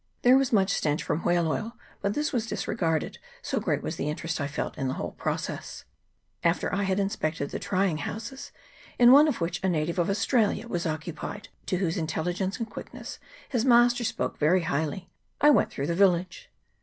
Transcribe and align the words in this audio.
There 0.23 0.35
was 0.35 0.51
much 0.51 0.73
stench 0.73 1.03
from 1.03 1.19
whale 1.21 1.47
oil, 1.47 1.77
but 2.01 2.15
this 2.15 2.33
was 2.33 2.47
disregarded, 2.47 3.19
so 3.43 3.59
great 3.59 3.83
was 3.83 3.97
the 3.97 4.09
interest 4.09 4.41
I 4.41 4.47
felt 4.47 4.75
in 4.75 4.87
the 4.87 4.95
whole 4.95 5.11
process. 5.11 5.85
After 6.43 6.73
I 6.73 6.81
had 6.85 6.99
inspected 6.99 7.51
the 7.51 7.59
trying 7.59 7.99
houses, 7.99 8.51
in 8.97 9.11
one 9.11 9.27
of 9.27 9.39
which 9.41 9.63
a 9.63 9.69
native 9.69 9.99
of 9.99 10.09
Australia 10.09 10.67
was 10.67 10.87
occupied, 10.87 11.49
of 11.71 11.77
whose 11.79 11.97
intelligence 11.97 12.57
and 12.57 12.67
quickness 12.67 13.19
his 13.49 13.63
master 13.63 14.03
spoke 14.03 14.39
very 14.39 14.61
highly, 14.61 15.11
I 15.39 15.51
went 15.51 15.69
through 15.69 15.85
the 15.85 15.93
village. 15.93 16.49